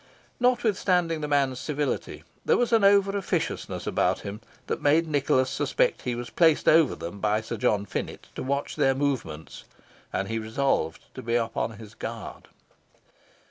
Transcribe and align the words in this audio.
Notwithstanding 0.39 1.21
the 1.21 1.27
man's 1.27 1.59
civility, 1.59 2.23
there 2.43 2.57
was 2.57 2.73
an 2.73 2.83
over 2.83 3.15
officiousness 3.15 3.85
about 3.85 4.21
him 4.21 4.41
that 4.65 4.81
made 4.81 5.05
Nicholas 5.05 5.47
suspect 5.51 6.01
he 6.01 6.15
was 6.15 6.31
placed 6.31 6.67
over 6.67 6.95
them 6.95 7.19
by 7.19 7.39
Sir 7.39 7.55
John 7.55 7.85
Finett 7.85 8.29
to 8.33 8.41
watch 8.41 8.77
their 8.77 8.95
movements, 8.95 9.63
and 10.11 10.27
he 10.27 10.39
resolved 10.39 11.03
to 11.13 11.21
be 11.21 11.35
upon 11.35 11.73
his 11.77 11.93
guard. 11.93 12.47